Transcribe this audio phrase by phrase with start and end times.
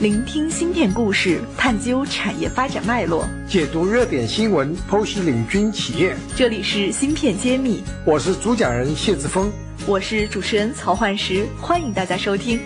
[0.00, 6.16] 聆听芯片故事，探究产业发展脉络，解读热点新闻，剖析领军企业。
[6.34, 9.52] 这里是芯片揭秘，我是主讲人谢志峰，
[9.86, 12.58] 我是主持人曹焕石，欢迎大家收听。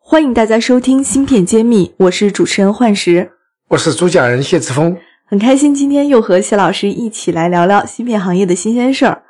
[0.00, 3.30] 欢迎大家收听芯片揭秘，我是主持人焕石，
[3.68, 9.22] 我是主讲人谢志峰，很开心今天又和谢老师一起来聊聊芯片行业的新鲜事儿。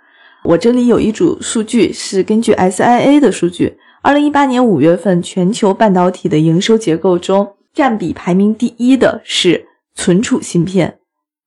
[0.44, 3.76] 我这里有一组数据，是根据 SIA 的数据。
[4.04, 10.98] 二零一八年五月份，全球半导体的营收结构中，占比排名第一的是存储芯片，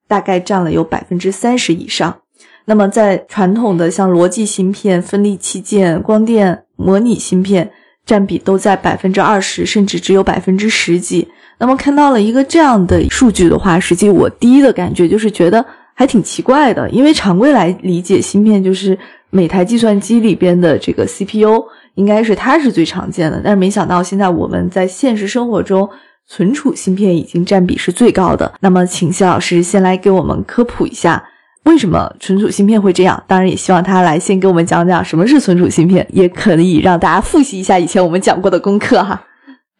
[0.07, 2.21] 大概占了有百分之三十以上。
[2.63, 7.69] 那么，在传统的像逻辑芯片、分立器件、光电模拟芯片，
[8.05, 11.27] 占比都在百分之二十，甚至只有百分之十几。
[11.59, 18.97] 那么，看到了一个这样的数据的话，实际我第一的感觉就是觉得还挺奇怪的，因为常规来理解，芯片就是
[19.29, 21.61] 每台计算机里边的这个 CPU。
[21.95, 25.89] 应该是它是最常见的，但是没想到现在我们在现实生活中，
[26.27, 28.53] 存储芯片已经占比是最高的。
[28.59, 31.23] 那么，请谢老师先来给我们科普一下，
[31.63, 33.23] 为什么存储芯片会这样？
[33.27, 39.23] 当然，也希望他来先给我们讲讲什么是存储芯片，也可以让大家复习一下以前我们讲过的功课哈。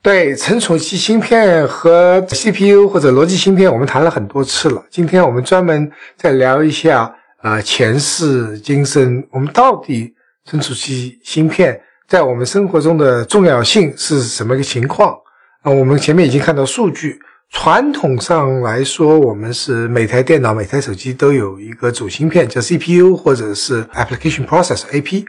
[0.02, 4.84] 对，存储器芯片和 CPU 或者逻辑芯片，我们谈了很多次了。
[4.90, 10.14] 今天我们专门再聊一下，呃，前世今生，我们到底
[10.46, 11.82] 存储器芯片。
[12.08, 15.18] 在我们生活中的重要性是什么个情况？
[15.64, 17.20] 啊，我们前面已经看到数据。
[17.52, 25.26] 传统上来说，我们是每台电脑、每台手机都有一个主芯片，叫 CPU 或者是 Application Process（AP）。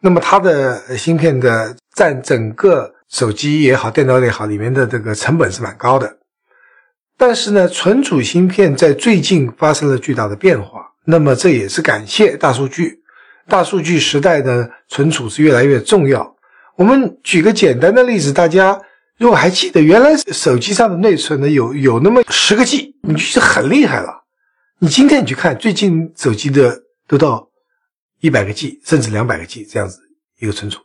[0.00, 6.18] 那么它的芯片的占整个手机也好、电脑也好里面的这个成本是蛮高的。
[7.16, 10.92] 但是呢，存储芯片在最近发生了巨大的变化。
[11.04, 13.01] 那么这也是感谢大数据。
[13.48, 16.36] 大数据时代的存储是越来越重要。
[16.76, 18.80] 我们举个简单的例子，大家
[19.18, 24.24] 如果还记得，原来手机上的内存呢，有有那么十个 G，你就是很厉害了。
[24.78, 27.48] 你今天你去看，最近手机的都到
[28.20, 29.98] 一百个 G，甚至两百个 G 这样子
[30.40, 30.80] 一个存储。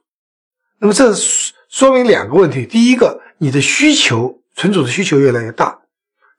[0.80, 1.12] 那么这
[1.70, 5.80] 说明两个问题：第一个，你的需求存储的需求越来越大；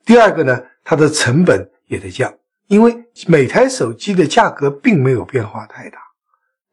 [0.04, 2.32] 第二个呢，它的成本也在降，
[2.68, 5.98] 因为每台手机的价格并没有变化太大。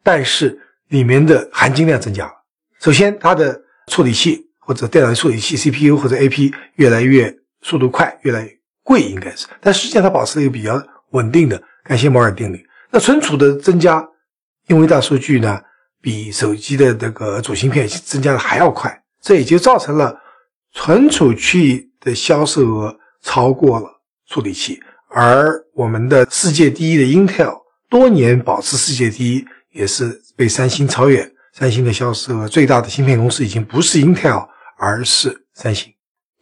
[0.06, 0.56] 但是
[0.90, 2.32] 里面的含金量增加了。
[2.80, 9.48] 首先，它的处理器或者电脑处理器 CPU 或者 AP 越来越速度快，越来越贵，应该是。
[9.60, 10.80] 但实际上它保持了一个比较
[11.10, 12.64] 稳定的，感谢摩尔定律。
[12.92, 14.08] 那存储的增加，
[14.68, 15.60] 因为大数据呢，
[16.00, 20.16] 比手机的这个主芯片增加的还要快，这也就造成了
[20.72, 23.90] 存储器的销售额超过了
[24.28, 24.80] 处理器。
[25.10, 29.44] 而我们的世界第一的 Intel 多年保持世界第一。
[29.76, 31.30] 也是被三星超越。
[31.54, 34.48] 三星的销售额最大的芯片公司已经不是 Intel，
[34.78, 35.94] 而是三星。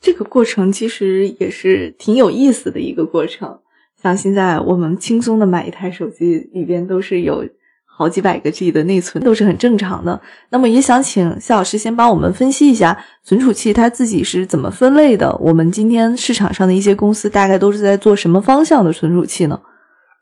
[0.01, 3.59] 这个过程其实也是挺有意思的一个过程。
[4.01, 7.47] 像现在我们轻松的买一台手机，里边都是有
[7.85, 10.19] 好几百个 G 的内存，都是很正常的。
[10.49, 15.31] 那么也想请夏老师先帮我们分析一下存储器它自己是怎么分类的。
[15.37, 19.61] 我们今天市场上的一些公司大概都是在做什么方向的存储器呢？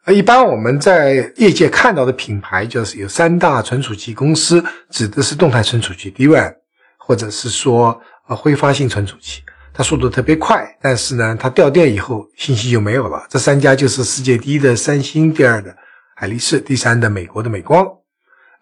[0.05, 6.55] 呃，一般我们在业界看到的品牌就是有三大存储器公司，指的是动态存储器 DRAM，
[6.97, 13.27] 或者是说呃挥发性存储器，它速度特别快，但是呢，它掉电以后信息就没有了。
[13.29, 15.71] 这三家就是世界第一的三星，第二的
[16.15, 17.87] 海力士，第三的美国的美光。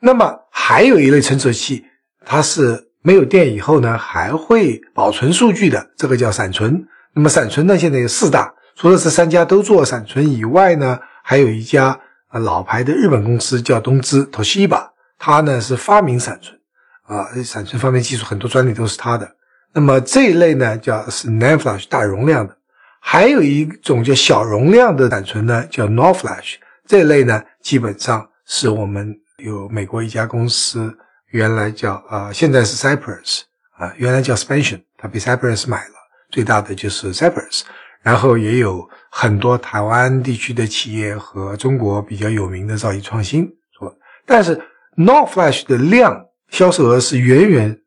[0.02, 1.86] 那么还有一类存储器，
[2.26, 6.86] 它是没有电以后呢，还会保存数据的，这个叫闪存。
[7.14, 11.00] 那么闪存呢，现在有四大，除了这三家都做闪存以外呢。
[11.30, 16.60] 还有一家啊老牌的日本公司叫东芝 Toshiba，它呢是发明闪存，
[17.04, 19.36] 啊闪存方面技术很多专利都是它的。
[19.72, 22.58] 那么这一类呢叫是 NAND Flash 大容量的，
[23.00, 26.56] 还有一种叫小容量的闪存呢叫 NOR Flash，
[26.88, 30.98] 这一类呢基本上是我们有美国一家公司
[31.28, 33.42] 原来叫啊现在是 Cypress
[33.78, 35.94] 啊原来叫 Spansion，它被 Cypress 买了，
[36.32, 37.62] 最大的就是 Cypress。
[38.02, 43.46] 然后也有很多台湾地区的企业和中国比较有名的造诣创新
[43.78, 43.94] 说，
[44.26, 44.56] 但是
[44.96, 47.80] NOR Flash 的量销售额是远远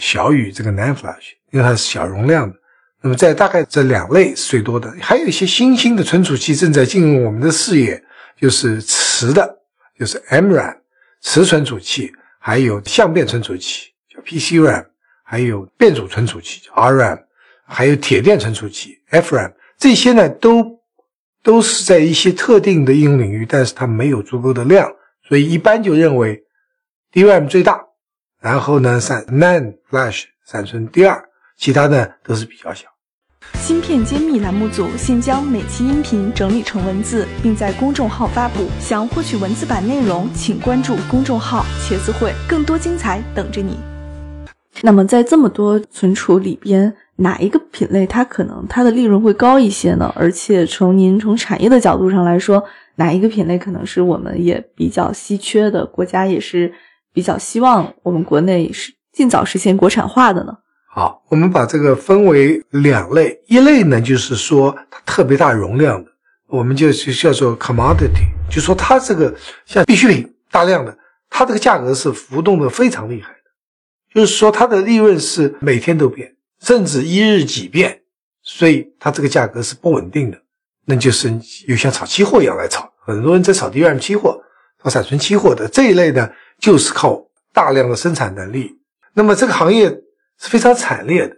[0.00, 2.56] 小于这个 Nan Flash，因为它是小容量的。
[3.00, 8.02] 那么在大概这两类是最多的，还有一些新兴的存储器正在进入我们的视野，
[8.40, 9.58] 就是磁的，
[9.98, 10.76] 就是 MRAM
[11.20, 14.86] 磁存储器，还有相变存储器叫 PCRAM，
[15.24, 17.18] 还有变阻存储器叫 RRAM。
[17.72, 20.78] 还有铁电存储器 FRAM，这些呢都
[21.42, 24.88] 都是在一些特定的应用领域，但是它没有足够的量，
[25.26, 26.42] 所以一般就认为
[27.12, 27.80] DRAM 最大，
[28.40, 31.24] 然后呢，闪 NAND Flash 闪存第二，
[31.56, 32.86] 其他的都是比较小。
[33.54, 38.68] 芯片揭秘栏目组现将每期音频整理成文字，并在公众号发布。
[38.80, 43.76] 想获取文字版内容，请关注公众号“茄子会”，更多精彩等着你。
[44.80, 50.12] 那么，在这么多存储里边，哪一个品类它可能它的利润会高一些呢？
[50.16, 52.62] 而且从您从产业的角度上来说，
[52.96, 55.86] 哪一个品类可能是我们也比较稀缺的？
[55.86, 56.72] 国家也是
[57.12, 60.52] 比较希望我们国内是尽早实现国产化的呢？
[60.94, 66.10] 好，我们把这个分为两类，一类呢就是说它特别大容量的，
[66.48, 69.34] 我们就就叫做 commodity，就说它这个
[69.64, 70.94] 像必需品大量的，
[71.30, 76.30] 它这个价格是浮动的非常厉害的，就是说它的利润是每天都变，
[76.62, 78.02] 甚至一日几变，
[78.42, 80.40] 所以它这个价格是不稳定的，
[80.86, 81.30] 那就是
[81.66, 84.42] 有像炒期货一样来炒，很多人在炒 DRM 期货、
[84.82, 87.22] 炒闪存期货的这一类呢，就是靠
[87.52, 88.80] 大量的生产能力，
[89.12, 90.00] 那么这个行业。
[90.38, 91.36] 是非常惨烈的，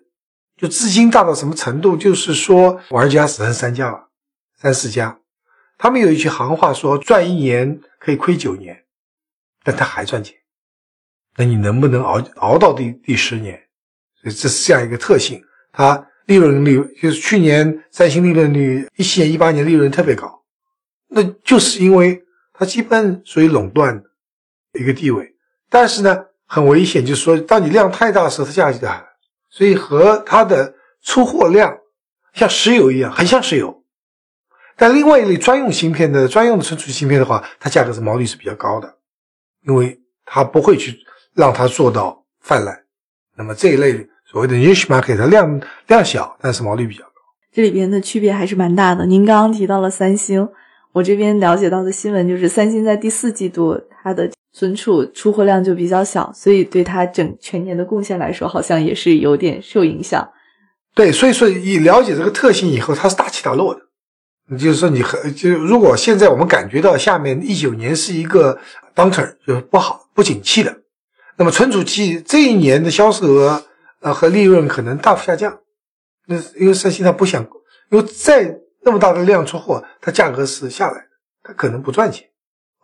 [0.57, 1.95] 就资金大到什么程度？
[1.95, 4.09] 就是说玩家只剩三家了，
[4.57, 5.19] 三四家。
[5.77, 8.85] 他们有一句行话说：“赚一年可以亏九年，
[9.63, 10.35] 但他还赚钱。”
[11.37, 13.64] 那你能不能熬熬到第第十年？
[14.31, 15.43] 这是这样一个特性。
[15.73, 20.43] 它利润率就是去年三星利润率一七年、一八年利润特别高，
[21.09, 24.03] 那就是因为它基本属于垄断
[24.73, 25.35] 一个地位。
[25.69, 26.25] 但是呢？
[26.47, 29.05] 很危险，就是说，当你量太大的时候，它价格就大，
[29.49, 30.73] 所以和它的
[31.03, 31.77] 出货量
[32.35, 33.83] 像石油一样，很像石油。
[34.77, 38.95] 但另外一类专用芯片的专用的存储芯片的话，它价格是毛利是比较高的，
[39.67, 40.97] 因为它不会去
[41.33, 42.85] 让它做到泛滥。
[43.35, 47.11] 那么这一类所谓的 niche market，它量量小，但是毛利比较高。
[47.53, 49.07] 这里边的区别还是蛮大的。
[49.07, 50.49] 您刚刚提到了三星，
[50.91, 54.29] 我这边了解到的新闻就是，三星在第四季度它的。
[54.57, 60.29] 存储出货量就比较小，所以对它整全年的贡献来说，好像也是有点受影响。
[60.95, 64.57] 对，所以说你了解这个特性以后，它是大起大落的。
[64.57, 68.57] 就是说，你和就如果现在我们感觉到下面一九年是一个
[68.95, 70.73] downturn，就不好不景气的，
[71.37, 73.65] 那么存储器这一年的销售额
[74.05, 75.59] 呃和利润可能大幅下降。
[76.27, 77.43] 那因为三星它不想，
[77.91, 81.11] 因为再那么大的量出货，它价格是下来的，
[81.43, 82.29] 它可能不赚钱。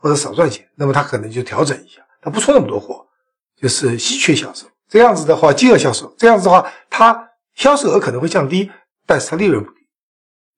[0.02, 3.06] 或者少赚钱，那么他可能就调整一下，他不出那么多货，
[3.54, 4.66] 就是稀缺销售。
[4.88, 8.70] 这样子的话，饥饿销售，这样子的话，它销售额可能会降低，
[9.04, 9.80] 但是它利润不低。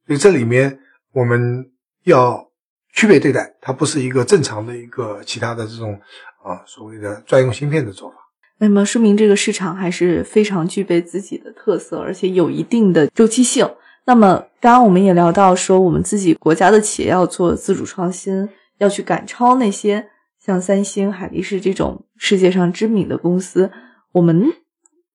[0.06, 0.78] 所以这里面
[1.10, 1.72] 我们
[2.04, 2.52] 要
[2.92, 6.00] 区别对待，它不是一个正常的一个其他的这种
[6.44, 8.16] 啊所谓的专用芯片的做法。
[8.62, 13.68] 那么说明这个市场还是非常具备自己的特色，而且有一定的周期性。
[14.04, 18.48] 那么刚刚我们也聊到说，我们自己国家的企业要做自主创新。
[18.78, 20.08] 要去赶超那些
[20.44, 23.70] 像三星、海力士这种世界上知名的公司，
[24.10, 24.52] 我们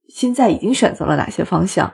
[0.08, 1.94] 现在已经选择了哪些方向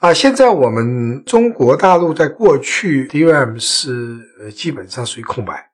[0.00, 0.12] 啊？
[0.12, 5.70] 现在我们中国大陆在过去 DRAM 是呃基本上属于空白。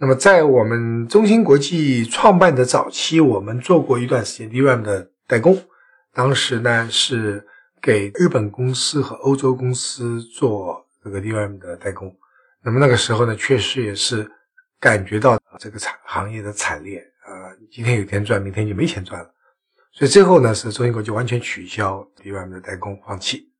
[0.00, 5.62] 那么在我们中芯国际创办的早期，我们做过一段时间 DRAM 的代工，
[6.12, 7.46] 当时呢是
[7.80, 12.16] 给日本公司和欧洲公司做这个 DRAM 的代工。
[12.64, 14.28] 那么那个时候呢，确实也是。
[14.82, 19.30] 感觉到这个产行业的惨烈，呃，今天有钱赚，明天就没钱赚了。
[19.92, 23.52] 所以最后呢，是中芯国际完全取消 DRAM 的代工，放弃。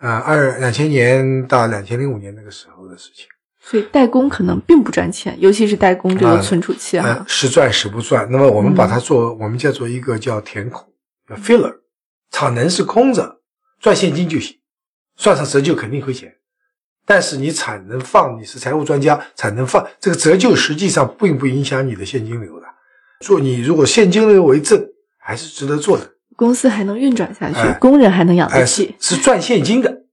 [0.00, 3.26] 呃，二两千年到两千零五年那个时候的事情。
[3.62, 8.26] 所以代工可能并不赚钱，尤其是代工这个存储器啊，时赚时不赚。
[8.30, 10.88] 那么我们把它做，我们叫做一个叫填空，
[11.28, 11.74] 叫 filler，
[12.30, 13.40] 产能是空着，
[13.78, 14.56] 赚现金就行，
[15.16, 16.34] 算上折旧肯定亏钱。
[17.06, 22.66] 但是你产能放，你是财务专家，产能放这个折旧实际上并不影响你的现金流的。
[23.20, 24.82] 做你如果现金流为正，
[25.18, 26.08] 还是值得做的。
[26.36, 30.04] 公司还能运转下去，工人还能养得起，是赚现金的。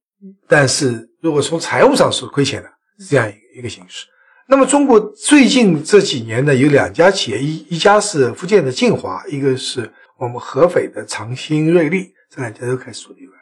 [0.48, 2.74] 但是如果从财务上是亏钱的，是
[3.10, 4.06] 这样一个一个形式。
[4.48, 13.38] 那么中国最近这几年呢，有两家企业，一一家是福建的晋华，一个是我们合肥的长兴瑞丽，这两家都开始做利润。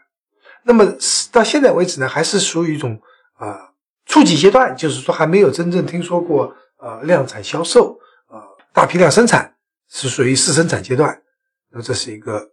[0.64, 0.98] 那么
[1.32, 3.00] 到现在为止呢，还是属于一种。
[3.38, 3.70] 啊，
[4.06, 9.54] 初级阶段就是说还没有真正听说过，呃，量产销售，呃，大批量生产
[9.90, 11.22] 是属于试生产阶段，
[11.70, 12.50] 那这是一个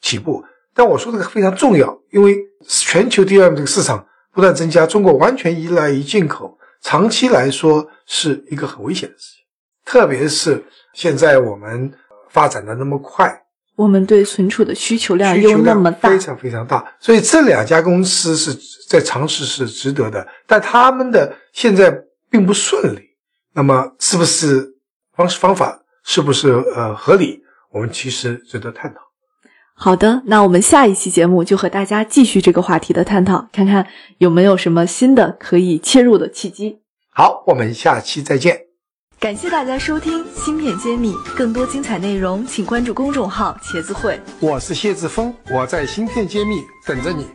[0.00, 0.42] 起步。
[0.72, 9.44] 但我说这个非常重要，因为全球 DRAM 这个市场不断增加，中国完全依赖于进口，长期来说是一个很危险的事情，
[9.84, 10.62] 特别是
[10.92, 11.92] 现在我们
[12.30, 13.42] 发展的那么快。
[13.76, 18.56] 我们对存储的需求量又那么大，非常非常大，所以这两家公司是
[18.88, 21.92] 在尝试是值得的，但他们的现在
[22.30, 23.00] 并不顺利。
[23.52, 24.74] 那么是不是
[25.16, 27.40] 方式方法是不是呃合理？
[27.70, 29.00] 我们其实值得探讨。
[29.76, 33.86] 好的，那我们下一期节目就和大家继续这个话题的探讨，看看
[34.18, 36.78] 有没有什么新的可以切入的契机。
[37.10, 38.58] 好，我们下期再见。
[39.18, 44.20] 感谢大家收听《芯片揭秘》，更多精彩内容请关注公众号“茄子会”。
[44.40, 47.26] 我是谢志峰，我在芯片揭秘等着你。